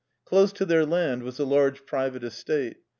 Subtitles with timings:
[0.25, 2.77] Close to their land was a large private estate.